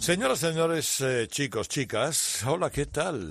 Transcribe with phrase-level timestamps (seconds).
[0.00, 3.30] Señoras, señores, eh, chicos, chicas, hola, ¿qué tal?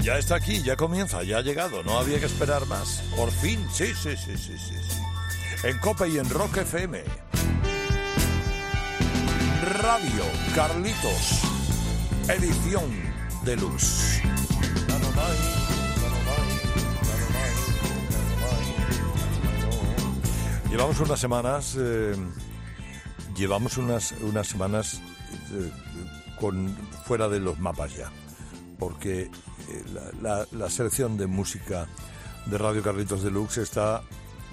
[0.00, 3.02] Ya está aquí, ya comienza, ya ha llegado, no había que esperar más.
[3.14, 5.68] Por fin, sí, sí, sí, sí, sí, sí.
[5.68, 7.04] En Cope y en Rock FM.
[9.74, 10.24] Radio
[10.54, 11.42] Carlitos,
[12.28, 12.90] edición
[13.44, 14.09] de luz.
[20.70, 22.14] Llevamos unas semanas, eh,
[23.36, 25.00] llevamos unas, unas semanas
[25.52, 25.70] eh,
[26.38, 26.68] con
[27.04, 28.10] fuera de los mapas ya,
[28.78, 29.30] porque eh,
[30.22, 31.88] la, la- selección de música
[32.46, 34.02] de Radio Carlitos Deluxe está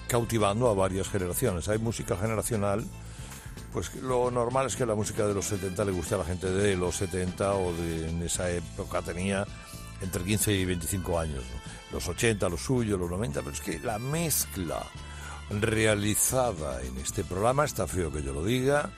[0.07, 1.70] cautivando a varias generaciones.
[1.70, 2.84] Hay música generacional,
[3.71, 6.49] pues lo normal es que la música de los 70 le guste a la gente
[6.49, 9.45] de los 70 o de en esa época tenía
[10.02, 11.43] entre 15 y 25 años.
[11.91, 14.84] Los 80, los suyos, los 90, pero es que la mezcla
[15.50, 18.91] realizada en este programa, está feo que yo lo diga,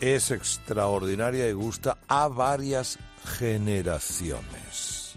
[0.00, 2.98] es extraordinaria y gusta a varias
[3.38, 5.14] generaciones.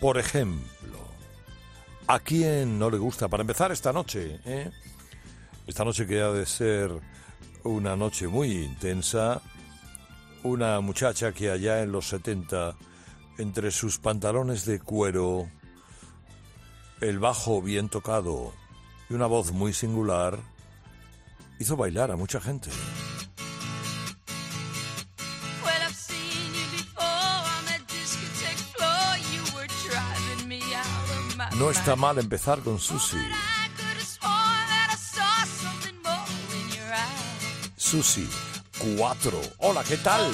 [0.00, 0.98] Por ejemplo,
[2.06, 3.28] ¿a quién no le gusta?
[3.28, 4.70] Para empezar esta noche, ¿eh?
[5.66, 6.90] Esta noche que ha de ser
[7.64, 9.42] una noche muy intensa,
[10.42, 12.74] una muchacha que allá en los 70,
[13.38, 15.48] entre sus pantalones de cuero,
[17.00, 18.54] el bajo bien tocado
[19.08, 20.38] y una voz muy singular,
[21.58, 22.70] hizo bailar a mucha gente.
[31.56, 33.16] No está mal empezar con Susi.
[33.16, 36.14] But I could have sworn that I saw something more
[36.54, 37.72] in your eyes.
[37.76, 38.28] Susi,
[38.96, 39.40] 4.
[39.58, 40.30] Hola, ¿qué tal?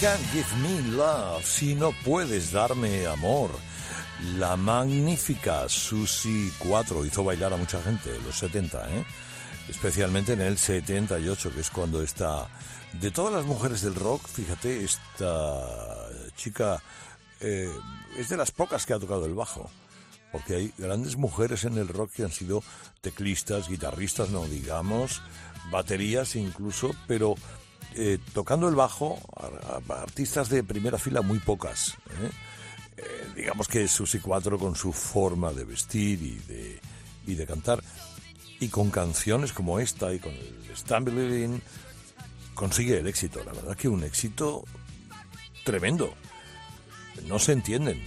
[0.00, 3.50] Can't give me love, si no puedes darme amor.
[4.38, 9.04] La magnífica Susi 4 hizo bailar a mucha gente en los 70, ¿eh?
[9.68, 12.48] especialmente en el 78, que es cuando está...
[12.94, 15.66] De todas las mujeres del rock, fíjate, esta
[16.34, 16.82] chica
[17.40, 17.70] eh,
[18.16, 19.68] es de las pocas que ha tocado el bajo,
[20.32, 22.62] porque hay grandes mujeres en el rock que han sido
[23.02, 25.20] teclistas, guitarristas, no digamos,
[25.70, 27.34] baterías incluso, pero
[27.94, 29.18] eh, tocando el bajo,
[29.88, 31.96] artistas de primera fila muy pocas.
[32.22, 32.30] ¿eh?
[32.96, 36.80] Eh, digamos que Susi 4 con su forma de vestir y de,
[37.26, 37.82] y de cantar,
[38.60, 41.62] y con canciones como esta y con el Stumbling,
[42.54, 43.42] consigue el éxito.
[43.44, 44.64] La verdad que un éxito
[45.64, 46.14] tremendo.
[47.26, 48.02] No se entienden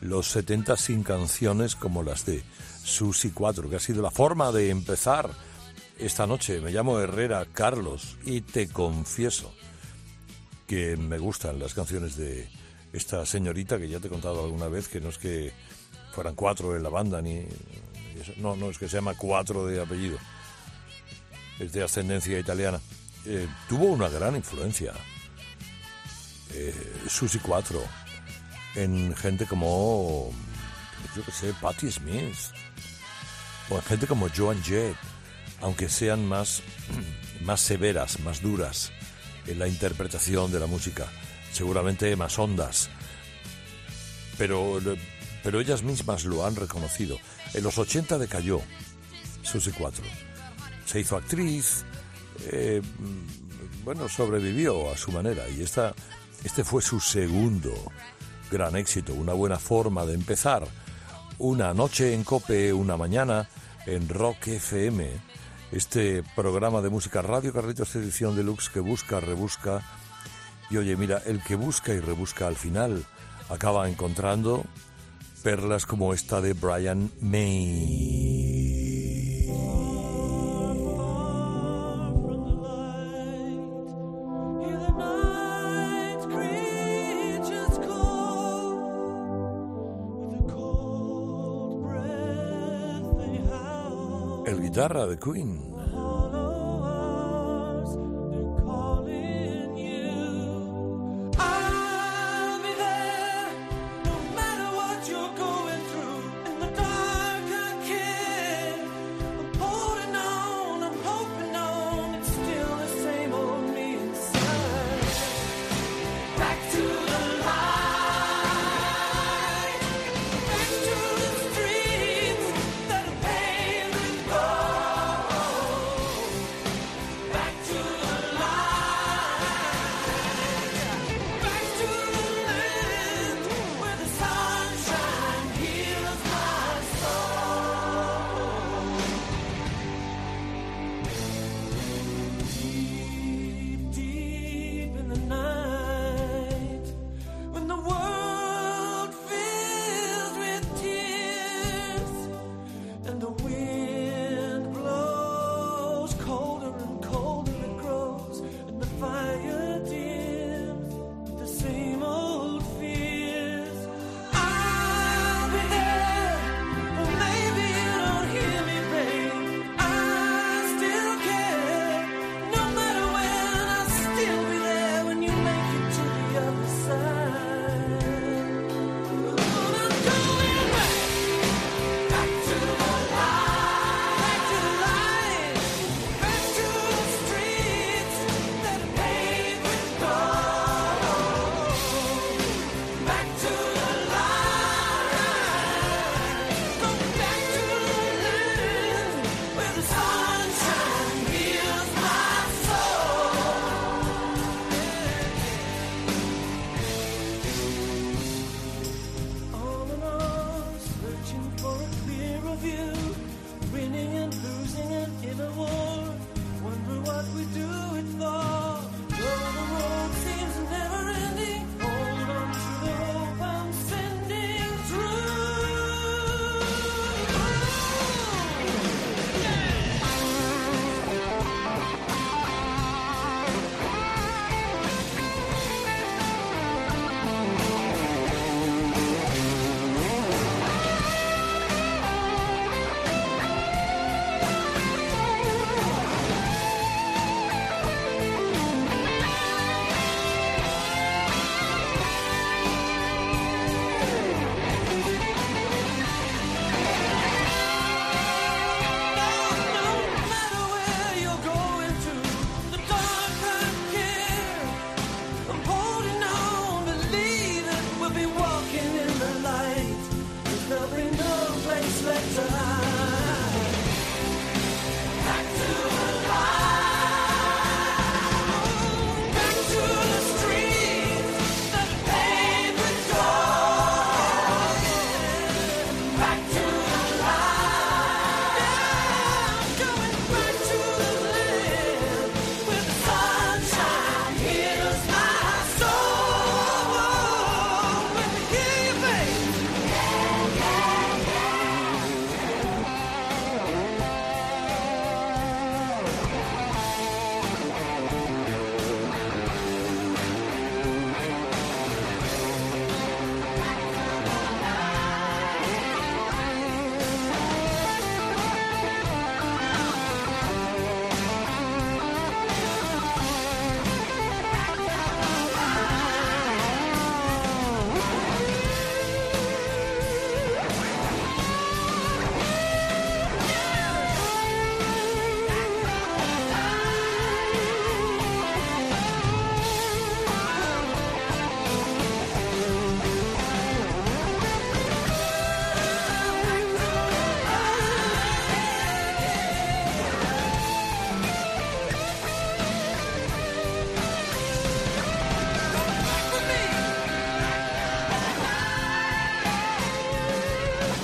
[0.00, 2.42] los 70 sin canciones como las de
[2.82, 5.30] Susi 4, que ha sido la forma de empezar
[6.00, 6.60] esta noche.
[6.60, 9.52] Me llamo Herrera Carlos y te confieso
[10.66, 12.48] que me gustan las canciones de
[12.92, 15.52] esta señorita que ya te he contado alguna vez, que no es que
[16.12, 17.46] fueran cuatro en la banda, ni...
[18.36, 20.18] No, no, es que se llama cuatro de apellido.
[21.58, 22.80] Es de ascendencia italiana.
[23.24, 24.92] Eh, tuvo una gran influencia.
[26.52, 26.74] Eh,
[27.08, 27.80] Susi 4
[28.74, 30.30] en gente como,
[31.16, 32.36] yo que sé, Patti Smith,
[33.68, 34.96] o en gente como Joan Jett,
[35.60, 36.62] aunque sean más,
[37.42, 38.92] más severas, más duras
[39.46, 41.06] en la interpretación de la música,
[41.52, 42.90] seguramente más hondas,
[44.38, 44.80] pero,
[45.42, 47.18] pero ellas mismas lo han reconocido.
[47.54, 48.60] En los 80 decayó
[49.42, 50.04] Susi 4.
[50.86, 51.84] Se hizo actriz,
[52.50, 52.80] eh,
[53.84, 55.94] bueno, sobrevivió a su manera y esta,
[56.44, 57.74] este fue su segundo
[58.50, 60.66] gran éxito, una buena forma de empezar.
[61.38, 63.48] Una noche en Cope, una mañana
[63.86, 65.10] en Rock FM,
[65.72, 69.82] este programa de música Radio Carlitos edición deluxe que busca, rebusca.
[70.70, 73.04] Y oye, mira, el que busca y rebusca al final
[73.48, 74.64] acaba encontrando
[75.42, 78.59] perlas como esta de Brian May.
[94.80, 95.69] Guitarra de Queen.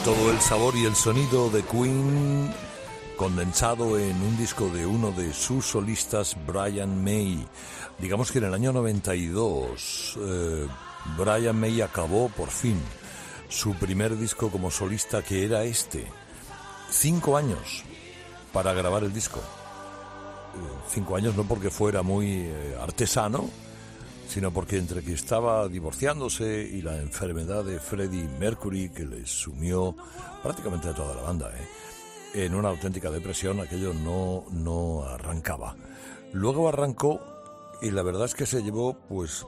[0.06, 2.54] Todo el sabor y el sonido de Queen
[3.16, 7.44] condensado en un disco de uno de sus solistas, Brian May.
[7.98, 10.68] Digamos que en el año 92, eh,
[11.18, 12.80] Brian May acabó por fin
[13.48, 16.06] su primer disco como solista, que era este.
[16.88, 17.82] Cinco años
[18.52, 19.40] para grabar el disco.
[19.40, 23.50] Eh, cinco años no porque fuera muy eh, artesano,
[24.28, 29.96] sino porque entre que estaba divorciándose y la enfermedad de Freddie Mercury, que le sumió
[30.42, 32.44] prácticamente a toda la banda, ¿eh?
[32.44, 35.76] en una auténtica depresión, aquello no, no arrancaba.
[36.32, 37.20] Luego arrancó
[37.80, 39.46] y la verdad es que se llevó, pues,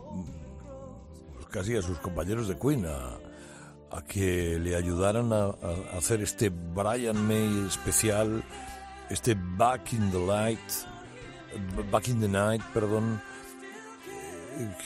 [1.35, 3.19] pues casi a sus compañeros de Queen a,
[3.91, 8.43] a que le ayudaran a, a hacer este Brian May especial,
[9.11, 10.61] este Back in the Light,
[11.91, 13.21] Back in the Night, perdón,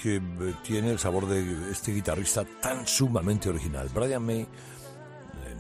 [0.03, 3.89] que eh, tiene el sabor de este guitarrista tan sumamente original.
[3.95, 4.47] Brian May eh,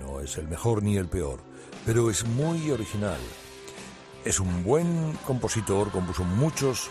[0.00, 1.40] no es el mejor ni el peor,
[1.86, 3.20] pero es muy original.
[4.24, 6.90] Es un buen compositor, compuso muchos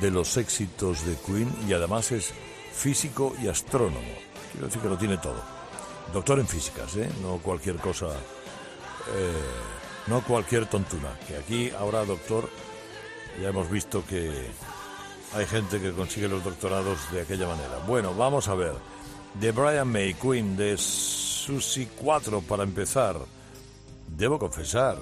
[0.00, 2.32] de los éxitos de Queen y además es
[2.72, 4.00] físico y astrónomo.
[4.52, 5.42] Quiero decir que lo tiene todo.
[6.12, 7.08] Doctor en físicas, ¿eh?
[7.22, 9.32] no cualquier cosa, eh,
[10.06, 11.10] no cualquier tontuna.
[11.26, 12.48] Que aquí ahora, doctor,
[13.40, 14.50] ya hemos visto que
[15.34, 17.78] hay gente que consigue los doctorados de aquella manera.
[17.86, 18.74] Bueno, vamos a ver.
[19.34, 23.16] De Brian May, Queen, de Susie 4 para empezar.
[24.06, 24.96] Debo confesar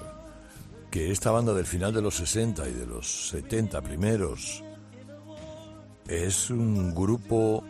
[0.91, 4.63] que esta banda del final de los 60 y de los 70 primeros
[6.07, 7.63] es un grupo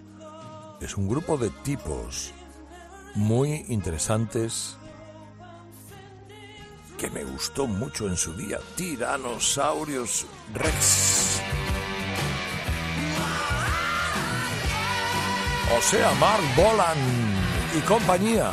[0.79, 2.31] es un grupo de tipos
[3.15, 4.77] muy interesantes
[6.97, 8.59] que me gustó mucho en su día.
[8.75, 11.26] Tiranosaurios Rex.
[15.75, 16.97] O sea, Mark Bolan
[17.75, 18.51] y compañía.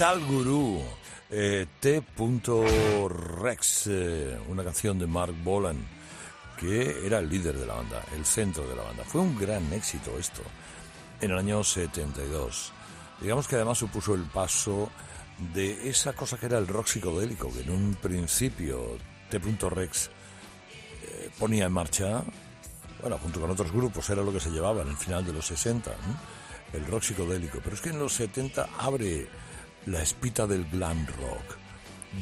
[0.00, 0.80] Metal Guru,
[1.28, 2.06] eh, T.Rex,
[3.88, 5.76] eh, una canción de Mark Bolan,
[6.58, 9.04] que era el líder de la banda, el centro de la banda.
[9.04, 10.40] Fue un gran éxito esto,
[11.20, 12.72] en el año 72.
[13.20, 14.90] Digamos que además supuso el paso
[15.52, 18.96] de esa cosa que era el rock psicodélico, que en un principio
[19.28, 20.08] T.Rex
[21.02, 22.24] eh, ponía en marcha,
[23.02, 25.44] bueno, junto con otros grupos, era lo que se llevaba en el final de los
[25.44, 26.78] 60, ¿no?
[26.78, 27.60] el rock psicodélico.
[27.62, 29.28] Pero es que en los 70 abre
[29.86, 31.56] la espita del glam rock,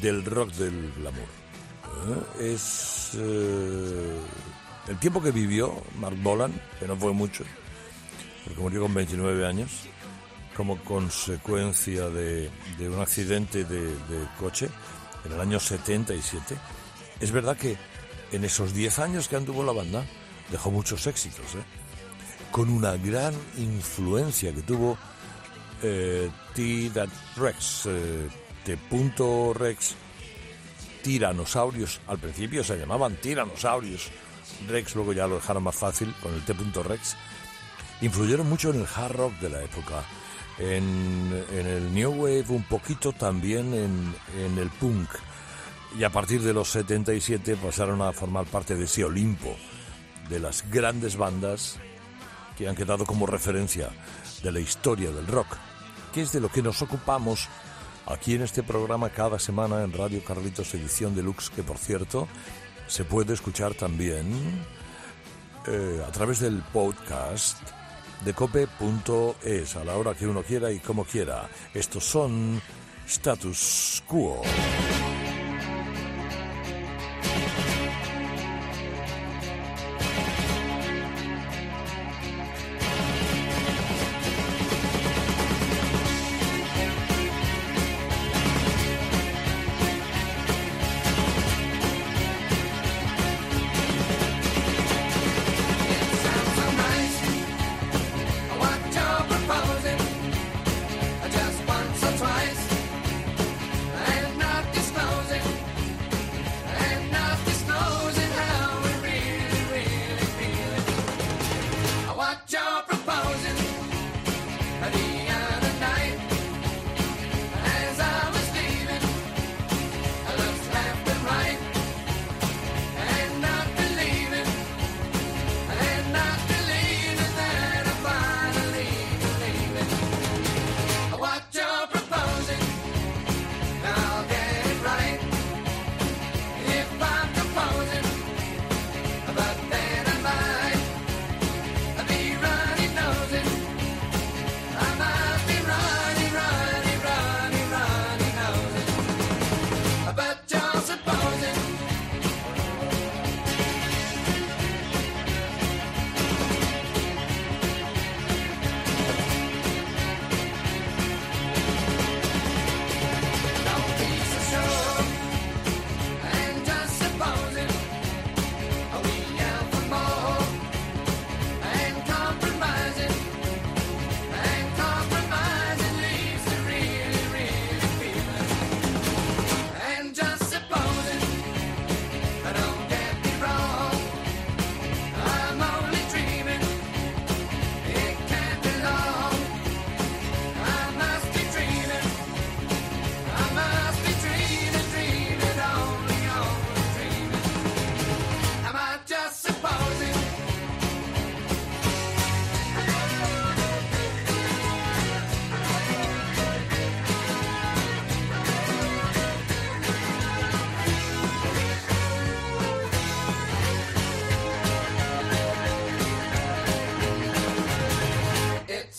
[0.00, 1.28] del rock del glamour.
[2.38, 2.52] ¿eh?
[2.52, 4.20] Es eh,
[4.88, 7.44] el tiempo que vivió Mark Bolan, que no fue mucho,
[8.44, 9.70] porque murió con 29 años,
[10.56, 12.50] como consecuencia de,
[12.80, 14.68] un accidente de, de coche
[15.24, 16.56] en el año 77.
[17.20, 17.76] Es verdad que
[18.32, 20.04] en esos 10 años que anduvo la banda
[20.50, 21.64] dejó muchos éxitos, ¿eh?
[22.50, 24.98] con una gran influencia que tuvo
[25.82, 26.90] eh, T.
[26.94, 28.28] That Rex, eh,
[28.64, 28.76] T.
[28.76, 29.94] punto Rex,
[31.02, 32.00] tiranosaurios.
[32.06, 34.10] Al principio se llamaban tiranosaurios.
[34.68, 36.54] Rex luego ya lo dejaron más fácil con el T.
[36.54, 37.16] punto Rex.
[38.00, 40.04] Influyeron mucho en el hard rock de la época,
[40.58, 45.08] en, en el New Wave, un poquito también en, en el punk.
[45.98, 49.56] Y a partir de los 77 pasaron a formar parte de ese Olimpo,
[50.28, 51.78] de las grandes bandas
[52.56, 53.90] que han quedado como referencia
[54.42, 55.56] de la historia del rock,
[56.12, 57.48] que es de lo que nos ocupamos
[58.06, 62.28] aquí en este programa cada semana en Radio Carlitos Edición Deluxe, que por cierto
[62.86, 64.26] se puede escuchar también
[65.66, 67.58] eh, a través del podcast
[68.24, 71.48] de cope.es a la hora que uno quiera y como quiera.
[71.74, 72.60] Estos son
[73.06, 74.42] Status Quo.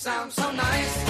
[0.10, 1.09] Sounds so nice.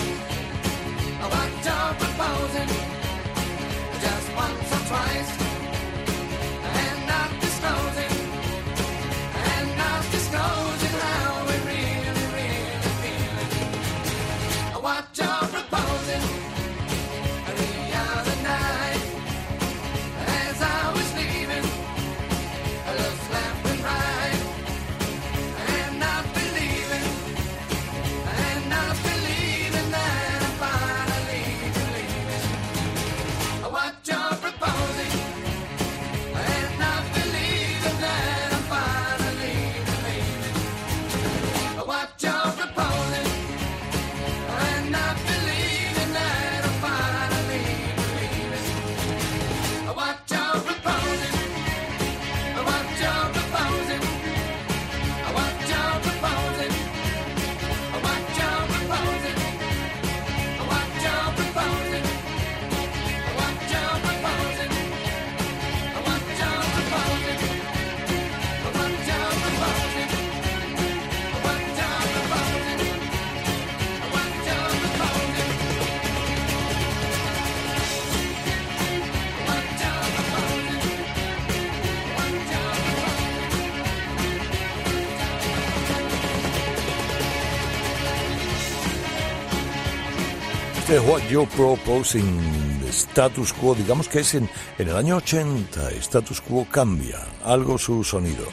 [91.08, 96.66] What You're Proposing, Status Quo, digamos que es en, en el año 80, Status Quo
[96.70, 98.46] cambia algo su sonido.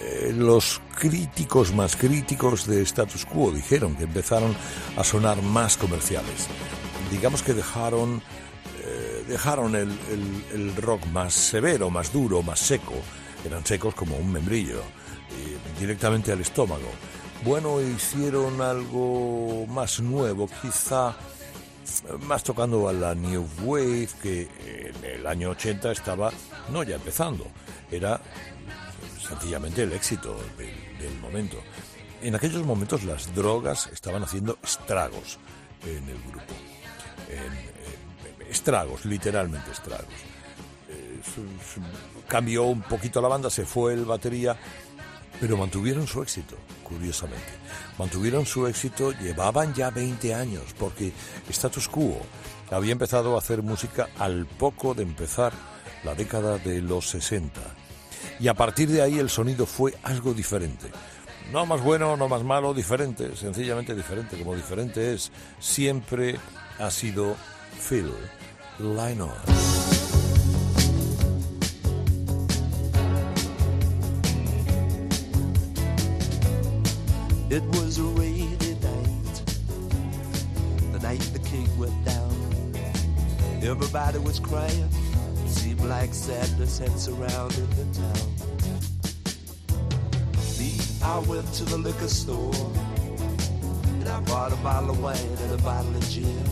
[0.00, 4.54] Eh, los críticos más críticos de Status Quo dijeron que empezaron
[4.96, 6.46] a sonar más comerciales.
[7.10, 8.22] Digamos que dejaron,
[8.84, 9.90] eh, dejaron el,
[10.52, 12.94] el- rock más severo, más duro, más seco.
[13.44, 14.82] Eran secos como un membrillo,
[15.78, 16.88] directamente al estómago.
[17.44, 21.14] Bueno, hicieron algo más nuevo, quizá
[22.20, 24.48] más tocando a la New Wave, que
[24.94, 26.30] en el año 80 estaba,
[26.70, 27.46] no ya empezando,
[27.90, 28.20] era
[29.26, 31.56] sencillamente el éxito del, momento.
[32.22, 35.38] En aquellos momentos las drogas estaban haciendo estragos
[35.84, 36.54] en el grupo.
[37.28, 37.72] En-
[38.48, 40.14] estragos, literalmente estragos.
[40.88, 41.20] Eh,
[42.28, 44.56] cambió un poquito la banda, se fue el batería,
[45.42, 47.52] pero mantuvieron su éxito, curiosamente.
[47.98, 51.12] Mantuvieron su éxito, llevaban ya 20 años, porque
[51.48, 52.16] Status Quo
[52.70, 55.52] había empezado a hacer música al poco de empezar
[56.04, 57.60] la década de los 60.
[58.38, 60.92] Y a partir de ahí el sonido fue algo diferente.
[61.50, 64.38] No más bueno, no más malo, diferente, sencillamente diferente.
[64.38, 66.36] Como diferente es, siempre
[66.78, 67.34] ha sido
[67.88, 68.12] Phil
[68.78, 70.11] Lynott.
[77.52, 79.42] It was a rainy night,
[80.90, 82.32] the night the king went down.
[83.62, 84.88] Everybody was crying,
[85.46, 88.28] seemed like sadness had surrounded the town.
[90.58, 92.54] Me, I went to the liquor store,
[93.84, 96.42] and I bought a bottle of wine and a bottle of gin.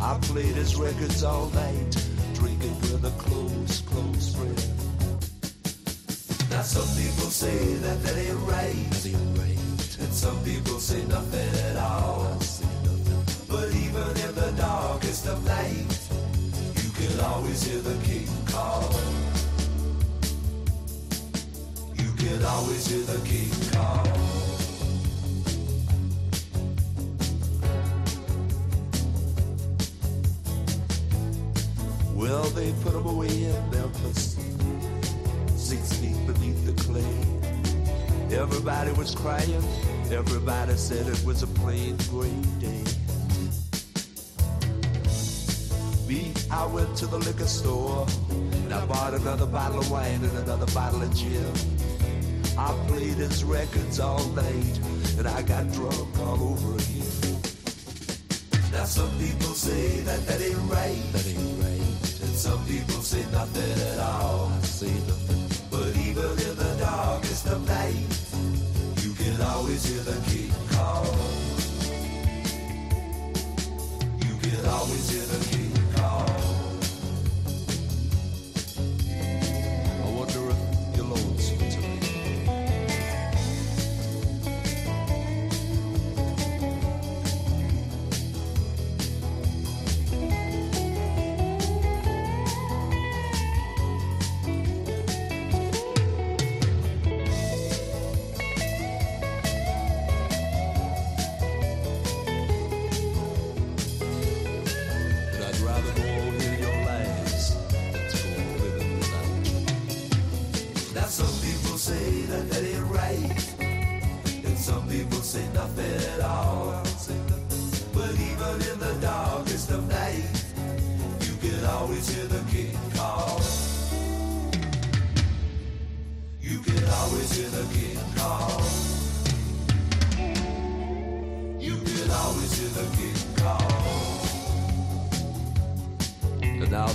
[0.00, 1.96] I played his records all night,
[2.34, 4.62] drinking with a close, close friend.
[6.50, 9.27] Now some people say that that ain't right.
[11.08, 12.36] Nothing at all.
[13.48, 15.98] But even in the darkest of night,
[16.76, 18.92] you can always hear the king call.
[21.94, 24.04] You can always hear the king call.
[32.14, 34.36] Well, they put him away in Memphis
[35.56, 38.36] six feet beneath the clay.
[38.36, 39.62] Everybody was crying,
[40.12, 42.84] everybody said it was a plain gray day.
[46.08, 50.38] Me, I went to the liquor store, and I bought another bottle of wine and
[50.38, 51.52] another bottle of gin.
[52.56, 54.80] I played his records all night,
[55.18, 57.40] and I got drunk all over again.
[58.72, 61.02] Now some people say that that ain't right.
[61.12, 62.20] That ain't right.
[62.24, 64.50] And some people say nothing at all.
[64.52, 65.68] I say nothing.
[65.70, 68.07] But even in the darkest of night,
[69.38, 71.04] can always hear the king call.
[74.18, 75.47] You can always hear the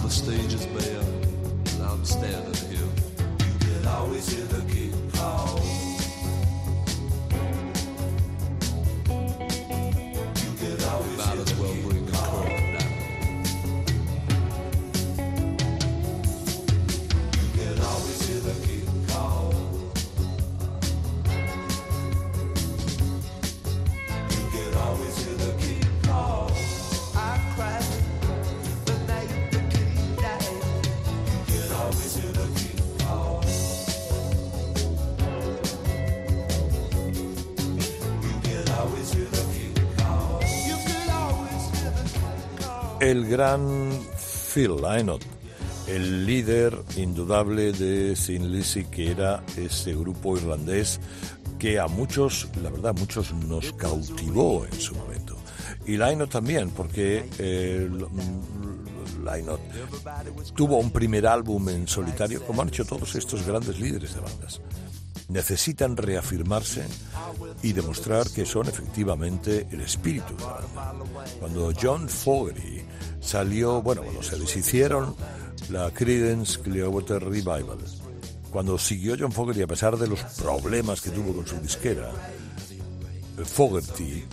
[0.03, 0.92] the stage is bare,
[43.13, 43.91] el gran
[44.51, 45.21] Phil Lynott,
[45.85, 50.99] el líder indudable de Sin Lizzy, que era ese grupo irlandés
[51.59, 55.37] que a muchos, la verdad, a muchos nos cautivó en su momento.
[55.85, 59.61] Y Lynott también, porque eh, mm, Lynott
[60.55, 64.59] tuvo un primer álbum en solitario, como han hecho todos estos grandes líderes de bandas.
[65.29, 66.85] Necesitan reafirmarse
[67.61, 70.35] y demostrar que son efectivamente el espíritu.
[71.39, 72.83] Cuando John Fogerty
[73.21, 75.15] salió, bueno, cuando se deshicieron
[75.69, 77.77] la Creedence Clearwater Revival,
[78.51, 82.11] cuando siguió John Fogerty a pesar de los problemas que tuvo con su disquera,
[83.43, 84.25] Fogerty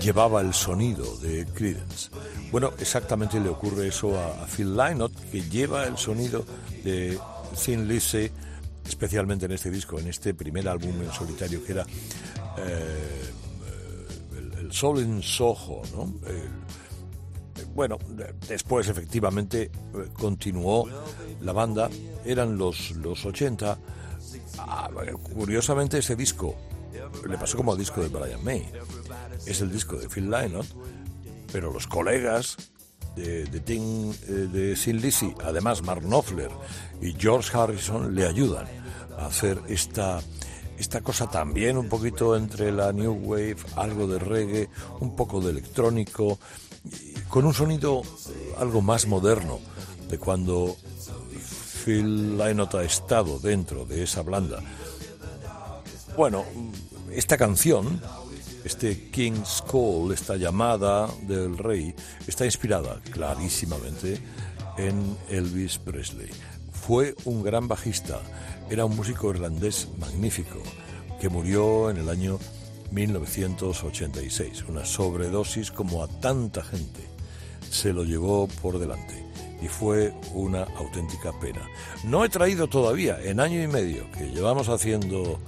[0.00, 2.10] llevaba el sonido de Creedence.
[2.52, 6.44] Bueno, exactamente le ocurre eso a, a Phil Lynott, que lleva el sonido
[6.84, 7.18] de
[7.64, 8.30] Thin Lizzy,
[8.86, 11.86] especialmente en este disco, en este primer álbum en solitario que era
[12.58, 13.30] eh,
[14.58, 16.12] el, Soul in Soho, ¿no?
[16.28, 16.60] El-
[17.74, 19.70] bueno, de- después efectivamente eh,
[20.12, 20.88] continuó
[21.40, 21.88] la banda,
[22.24, 23.78] eran los, los 80.
[24.58, 24.90] Ah,
[25.34, 26.54] curiosamente ese disco
[27.28, 28.68] le pasó como al disco de Brian May.
[29.46, 30.66] Es el disco de Phil Lynott,
[31.52, 32.56] pero los colegas
[33.16, 36.50] de, de, Tim, eh, de Sin Lizzy, además Mark Knopfler
[37.00, 38.66] y George Harrison, le ayudan
[39.18, 40.20] a hacer esta,
[40.78, 44.68] esta cosa también un poquito entre la New Wave, algo de reggae,
[45.00, 46.38] un poco de electrónico,
[47.28, 49.58] con un sonido eh, algo más moderno
[50.08, 50.76] de cuando
[51.84, 54.60] Phil Lynott ha estado dentro de esa blanda.
[56.16, 56.44] Bueno,
[57.12, 58.00] esta canción,
[58.64, 61.94] este King's Call, esta llamada del rey,
[62.26, 64.20] está inspirada clarísimamente
[64.76, 66.30] en Elvis Presley.
[66.72, 68.20] Fue un gran bajista,
[68.70, 70.62] era un músico irlandés magnífico
[71.20, 72.38] que murió en el año
[72.90, 74.64] 1986.
[74.68, 77.00] Una sobredosis como a tanta gente
[77.70, 79.24] se lo llevó por delante
[79.62, 81.60] y fue una auténtica pena.
[82.04, 85.38] No he traído todavía, en año y medio que llevamos haciendo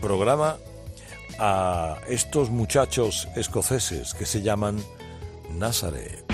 [0.00, 0.56] programa,
[1.38, 4.82] a estos muchachos escoceses que se llaman
[5.50, 6.29] Nazareth.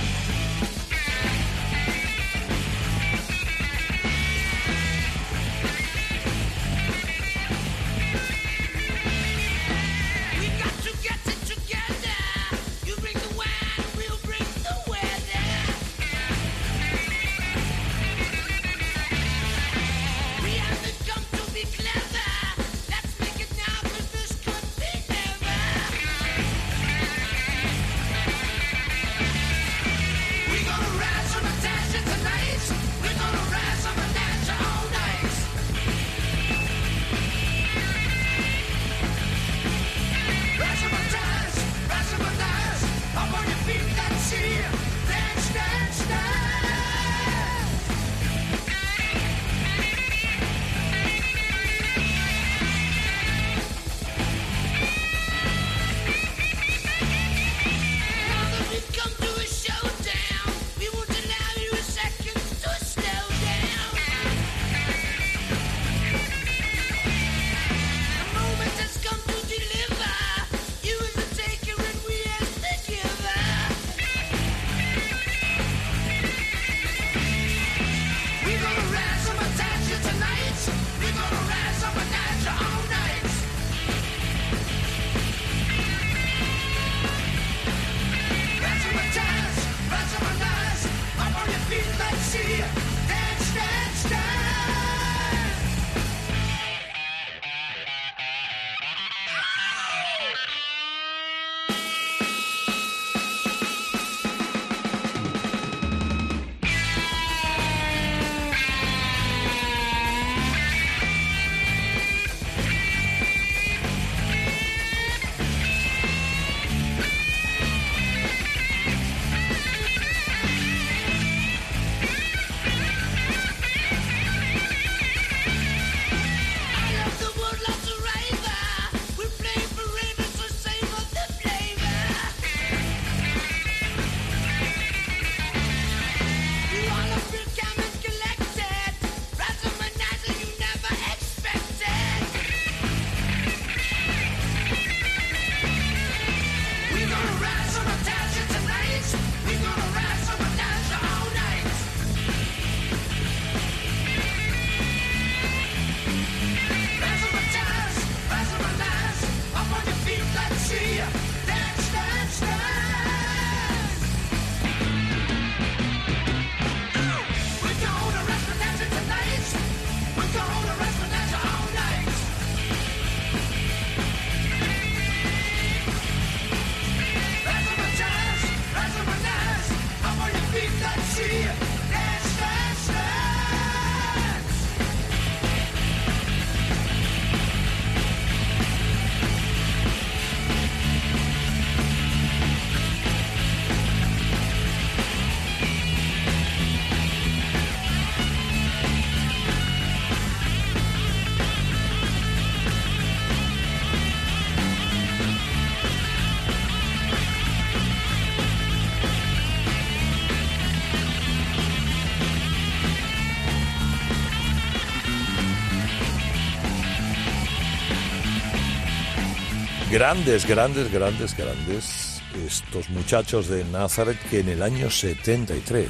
[219.97, 225.89] Grandes, grandes, grandes, grandes estos muchachos de Nazareth que en el año 73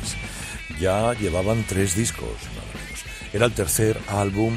[0.78, 2.30] ya llevaban tres discos.
[3.32, 4.56] Era el tercer álbum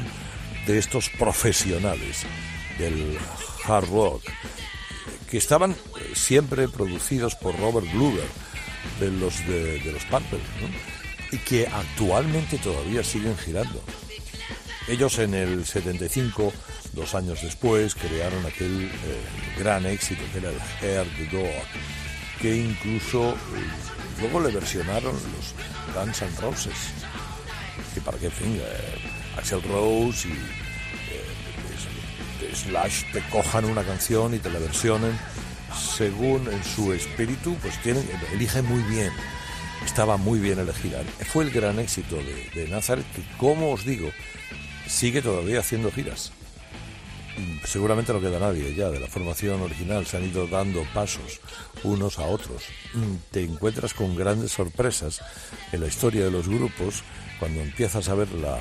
[0.68, 2.22] de estos profesionales
[2.78, 3.18] del
[3.64, 4.22] hard rock
[5.28, 5.74] que estaban
[6.14, 8.28] siempre producidos por Robert Bluger
[9.00, 10.38] de los de, los Purple
[11.32, 13.82] y que actualmente todavía siguen girando.
[14.86, 16.52] Ellos en el 75,
[16.92, 21.64] dos años después, crearon aquel eh, gran éxito que era el Hair the Dog,
[22.40, 23.36] que incluso eh,
[24.20, 25.54] luego le versionaron los
[25.94, 26.92] Guns N' Roses.
[27.94, 30.32] Que para en fin, eh, Axel Rose y
[32.54, 35.18] Slash te cojan una canción y te la versionen
[35.96, 39.12] según en su espíritu, pues tienen, eligen muy bien.
[39.84, 41.02] Estaba muy bien elegida.
[41.32, 44.10] Fue el gran éxito de, de Nazareth, que como os digo,
[44.86, 46.32] sigue todavía haciendo giras.
[47.64, 51.40] Seguramente no queda nadie ya de la formación original, se han ido dando pasos
[51.82, 52.64] unos a otros.
[52.94, 55.20] Mm, Te encuentras con grandes sorpresas
[55.72, 57.02] en la historia de los grupos
[57.38, 58.58] cuando empiezas a ver la,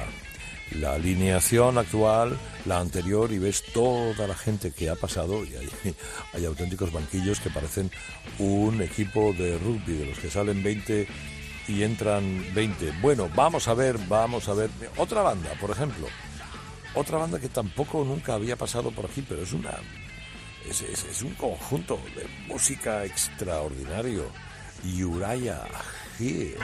[0.79, 5.69] la alineación actual, la anterior, y ves toda la gente que ha pasado, y hay,
[6.33, 7.91] hay auténticos banquillos que parecen
[8.37, 11.07] un equipo de rugby, de los que salen 20
[11.67, 12.93] y entran 20.
[13.01, 14.69] Bueno, vamos a ver, vamos a ver.
[14.97, 16.07] Otra banda, por ejemplo.
[16.99, 19.71] Otra banda que tampoco nunca había pasado por aquí, pero es una.
[20.67, 24.25] Es, un conjunto de música extraordinario.
[24.83, 25.65] Uriah
[26.19, 26.59] Heep.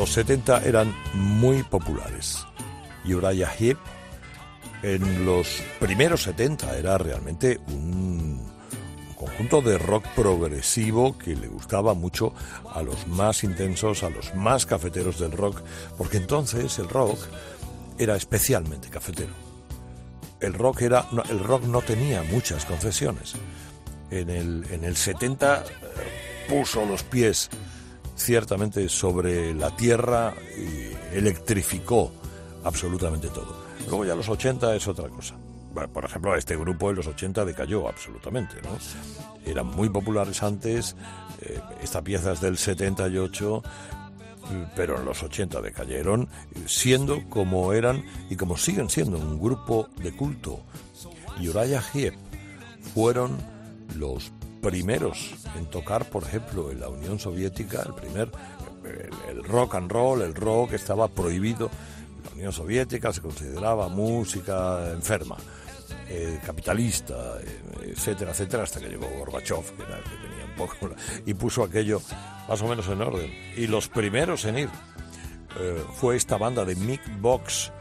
[0.00, 2.38] Los 70 eran muy populares.
[3.04, 3.76] Uriah Heep
[4.82, 8.40] en los primeros 70 era realmente un,
[9.08, 12.32] un conjunto de rock progresivo que le gustaba mucho
[12.74, 15.60] a los más intensos, a los más cafeteros del rock,
[15.98, 17.18] porque entonces el rock
[17.98, 19.34] era especialmente cafetero.
[20.40, 23.34] El rock, era, el rock no tenía muchas concesiones.
[24.10, 25.64] En el, en el 70 eh,
[26.48, 27.50] puso los pies
[28.20, 32.12] ciertamente sobre la tierra y electrificó
[32.64, 33.64] absolutamente todo.
[33.88, 35.36] Luego ya los 80 es otra cosa.
[35.92, 38.76] Por ejemplo, este grupo en los 80 decayó absolutamente, ¿no?
[39.44, 40.96] Eran muy populares antes,
[41.40, 43.62] eh, esta pieza es del 78,
[44.50, 46.28] eh, pero en los 80 decayeron,
[46.66, 50.60] siendo como eran y como siguen siendo un grupo de culto.
[51.38, 52.14] Uriah Heep
[52.92, 53.38] fueron
[53.96, 58.30] los primeros en tocar, por ejemplo, en la Unión Soviética, el primer,
[58.84, 61.70] el, el rock and roll, el rock estaba prohibido.
[62.18, 65.36] En la Unión Soviética se consideraba música enferma,
[66.08, 70.54] eh, capitalista, eh, etcétera, etcétera, hasta que llegó Gorbachev, que, era el que tenía un
[70.56, 70.94] poco,
[71.24, 72.02] y puso aquello
[72.48, 73.32] más o menos en orden.
[73.56, 74.68] Y los primeros en ir
[75.58, 77.72] eh, fue esta banda de Mick Box,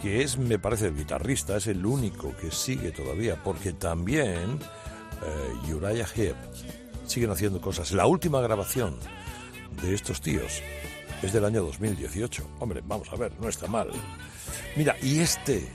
[0.00, 4.60] que es, me parece, el guitarrista, es el único que sigue todavía, porque también
[5.22, 6.36] eh, Uriah Heep
[7.06, 7.92] siguen haciendo cosas.
[7.92, 8.96] La última grabación
[9.82, 10.62] de estos tíos
[11.22, 12.46] es del año 2018.
[12.60, 13.90] Hombre, vamos a ver, no está mal.
[14.76, 15.68] Mira, y este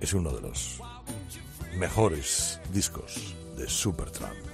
[0.00, 0.80] es uno de los
[1.76, 4.53] mejores discos de Supertramp.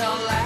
[0.00, 0.39] So Think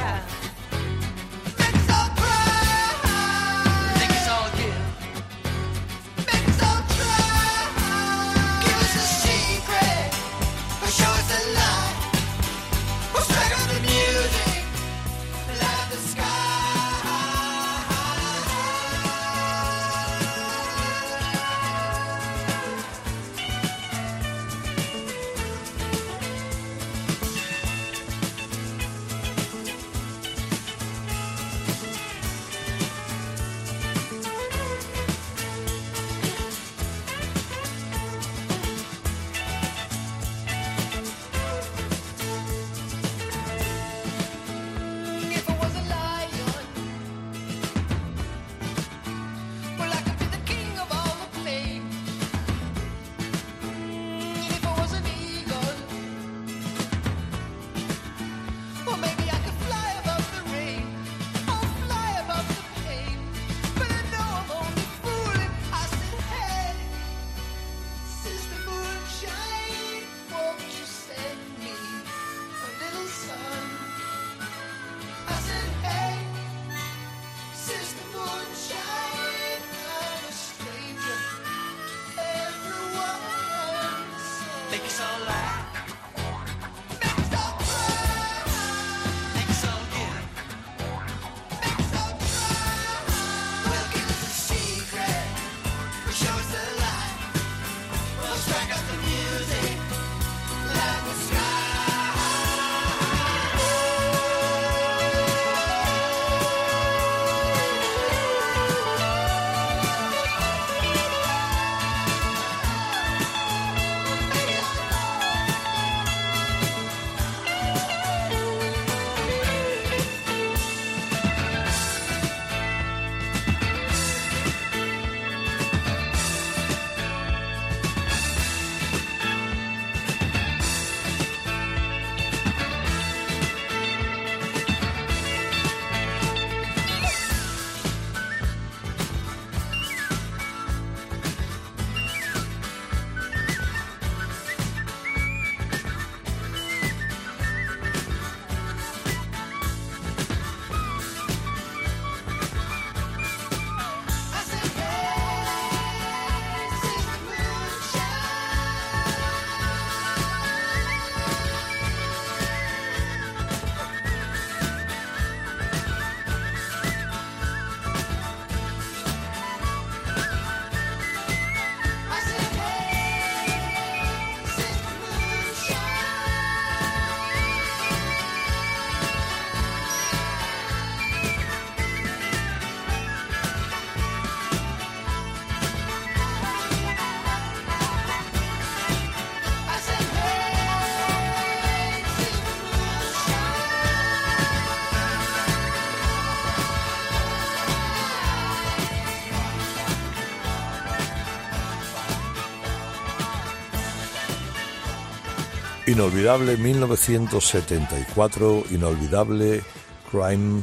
[205.87, 209.63] Inolvidable 1974, inolvidable
[210.11, 210.63] Crime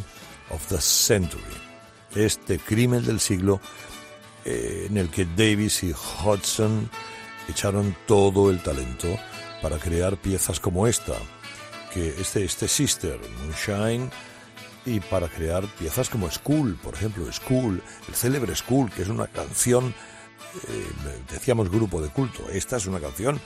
[0.50, 1.44] of the Century.
[2.16, 3.62] Este crimen del siglo
[4.46, 6.90] eh, en el que Davis y Hudson
[7.48, 9.16] echaron todo el talento
[9.62, 11.14] para crear piezas como esta,
[11.94, 14.10] que este, este Sister, Moonshine,
[14.88, 19.28] y para crear piezas como School, por ejemplo, School, el célebre School, que es una
[19.28, 19.94] canción,
[20.68, 23.40] eh, decíamos grupo de culto, esta es una canción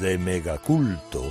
[0.00, 1.24] de megaculto,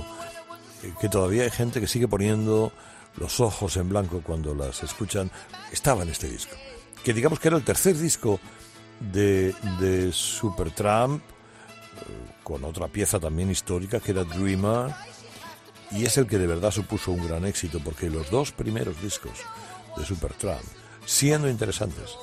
[0.82, 2.72] eh, que todavía hay gente que sigue poniendo
[3.16, 5.30] los ojos en blanco cuando las escuchan,
[5.70, 6.56] estaba en este disco,
[7.02, 8.40] que digamos que era el tercer disco
[9.00, 14.92] de, de Supertramp, eh, con otra pieza también histórica que era Dreamer,
[15.92, 19.32] y es el que de verdad supuso un gran éxito porque los dos primeros discos
[19.96, 20.62] de Supertramp,
[21.04, 22.16] siendo interesantes,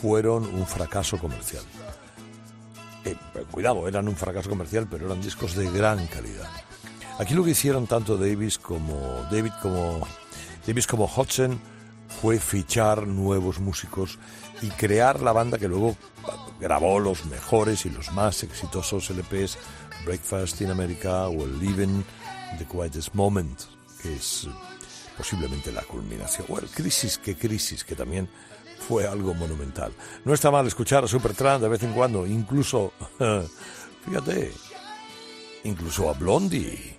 [0.00, 1.64] fueron un fracaso comercial.
[3.10, 6.50] Eh, cuidado, eran un fracaso comercial, pero eran discos de gran calidad.
[7.18, 10.06] Aquí lo que hicieron tanto Davis como David como
[10.66, 11.58] Davis como Hudson
[12.20, 14.18] fue fichar nuevos músicos
[14.62, 15.96] y crear la banda que luego
[16.60, 19.58] grabó los mejores y los más exitosos LPs
[20.04, 22.02] Breakfast in America o el Living
[22.58, 23.60] The Quietest Moment,
[24.02, 24.50] que es eh,
[25.16, 28.28] posiblemente la culminación, o el Crisis que Crisis, que también
[28.88, 29.92] fue algo monumental.
[30.24, 32.94] No está mal escuchar a Supertramp de vez en cuando, incluso,
[34.06, 34.50] fíjate,
[35.64, 36.96] incluso a Blondie.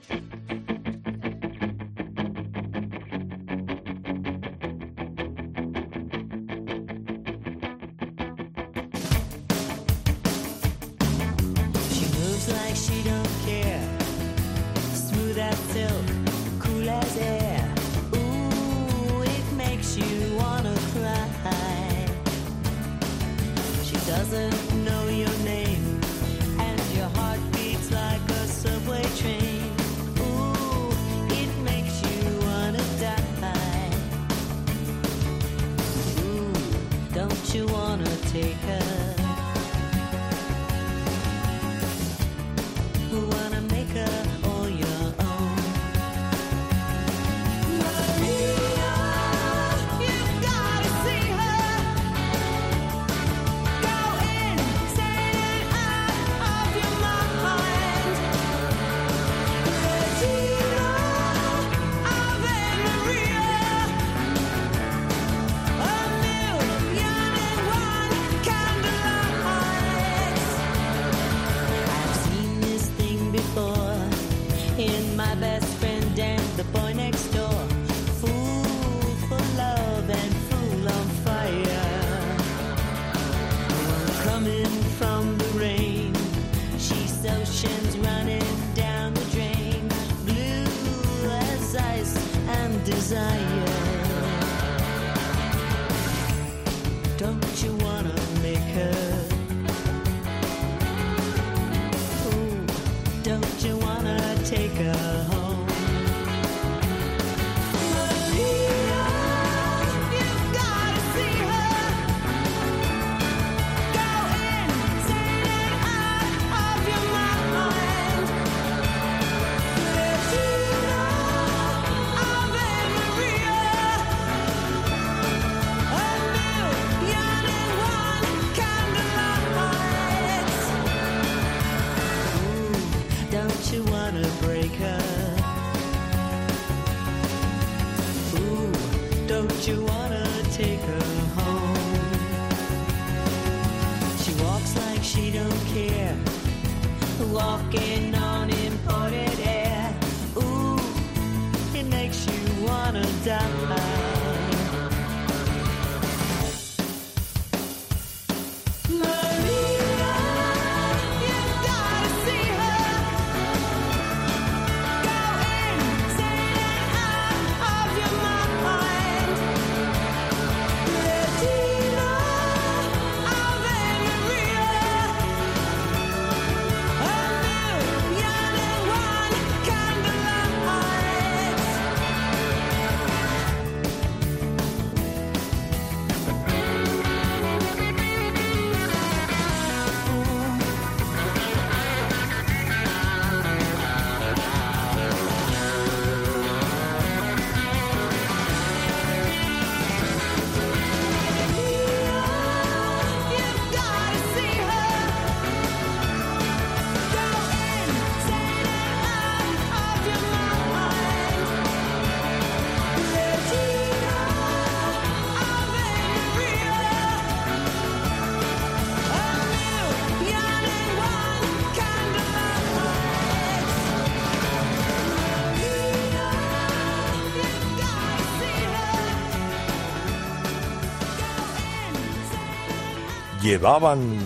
[233.49, 234.19] Llevaban,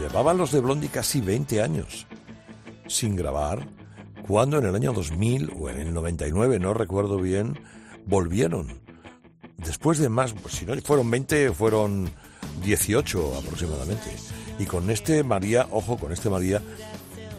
[0.00, 2.06] llevaban los de Blondie casi 20 años
[2.86, 3.68] sin grabar,
[4.26, 7.58] cuando en el año 2000 o en el 99, no recuerdo bien,
[8.06, 8.80] volvieron.
[9.58, 12.08] Después de más, pues, si no fueron 20, fueron
[12.62, 14.16] 18 aproximadamente.
[14.58, 16.62] Y con este María, ojo, con este María,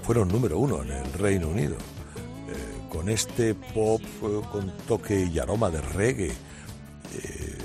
[0.03, 1.75] fueron número uno en el Reino Unido.
[1.75, 6.27] Eh, con este pop eh, con toque y aroma de reggae.
[6.27, 7.57] eh,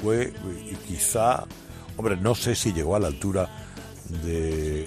[0.00, 0.32] fue,
[0.70, 1.46] y quizá,
[2.00, 3.46] hombre, no sé si llegó a la altura
[4.24, 4.86] de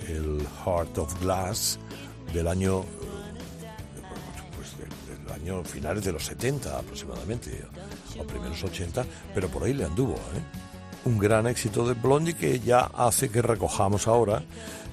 [0.65, 1.77] Heart of Glass
[2.33, 4.01] del año eh,
[4.55, 7.63] pues del, del año finales de los 70 aproximadamente
[8.19, 9.05] o primeros 80
[9.35, 11.05] pero por ahí le anduvo ¿eh?
[11.05, 14.43] un gran éxito de Blondie que ya hace que recojamos ahora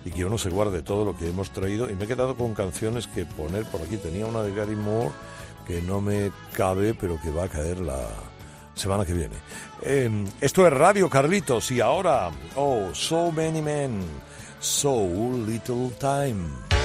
[0.05, 2.53] y que uno se guarde todo lo que hemos traído y me he quedado con
[2.53, 5.11] canciones que poner por aquí tenía una de Gary Moore
[5.66, 7.99] que no me cabe pero que va a caer la
[8.81, 9.37] semana que viene.
[9.83, 14.03] Eh, esto es Radio Carlitos y ahora, oh, So Many Men,
[14.59, 15.07] So
[15.47, 16.80] Little Time.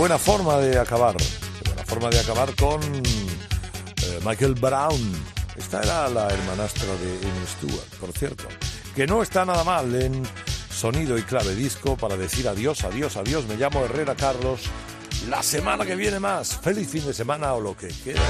[0.00, 1.14] Buena forma de acabar.
[1.66, 5.12] Buena forma de acabar con eh, Michael Brown.
[5.54, 8.44] Esta era la hermanastra de Amy Stewart, por cierto.
[8.96, 10.22] Que no está nada mal en
[10.70, 13.44] sonido y clave disco para decir adiós, adiós, adiós.
[13.44, 14.62] Me llamo Herrera Carlos.
[15.28, 16.56] La semana que viene más.
[16.56, 18.22] Feliz fin de semana o lo que queda.